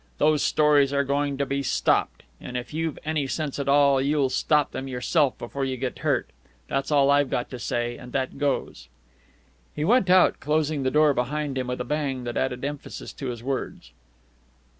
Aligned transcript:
Those 0.17 0.41
stories 0.41 0.91
are 0.93 1.03
going 1.03 1.37
to 1.37 1.45
be 1.45 1.61
stopped. 1.61 2.23
And 2.41 2.57
if 2.57 2.73
you've 2.73 2.97
any 3.05 3.27
sense 3.27 3.59
in 3.59 3.67
you 3.67 3.71
at 3.71 3.71
all, 3.75 4.01
you'll 4.01 4.31
stop 4.31 4.71
them 4.71 4.87
yourself 4.87 5.37
before 5.37 5.63
you 5.63 5.77
get 5.77 5.99
hurt. 5.99 6.27
That's 6.67 6.89
all 6.89 7.11
I've 7.11 7.29
got 7.29 7.51
to 7.51 7.59
say, 7.59 7.97
and 7.97 8.11
that 8.11 8.39
goes." 8.39 8.87
He 9.75 9.85
went 9.85 10.09
out, 10.09 10.39
closing 10.39 10.81
the 10.81 10.89
door 10.89 11.13
behind 11.13 11.55
him 11.55 11.67
with 11.67 11.81
a 11.81 11.85
bang 11.85 12.23
that 12.23 12.35
added 12.35 12.65
emphasis 12.65 13.13
to 13.13 13.27
his 13.27 13.43
words. 13.43 13.91